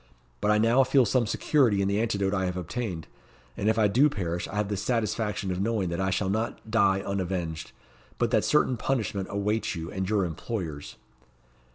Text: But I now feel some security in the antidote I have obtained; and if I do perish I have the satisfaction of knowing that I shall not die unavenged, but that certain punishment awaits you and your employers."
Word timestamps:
But 0.41 0.49
I 0.49 0.57
now 0.57 0.83
feel 0.83 1.05
some 1.05 1.27
security 1.27 1.79
in 1.79 1.87
the 1.87 2.01
antidote 2.01 2.33
I 2.33 2.45
have 2.45 2.57
obtained; 2.57 3.05
and 3.55 3.69
if 3.69 3.77
I 3.77 3.87
do 3.87 4.09
perish 4.09 4.47
I 4.47 4.55
have 4.55 4.67
the 4.67 4.75
satisfaction 4.75 5.51
of 5.51 5.61
knowing 5.61 5.89
that 5.89 6.01
I 6.01 6.09
shall 6.09 6.31
not 6.31 6.71
die 6.71 7.01
unavenged, 7.01 7.71
but 8.17 8.31
that 8.31 8.43
certain 8.43 8.77
punishment 8.77 9.27
awaits 9.29 9.75
you 9.75 9.91
and 9.91 10.09
your 10.09 10.25
employers." 10.25 10.95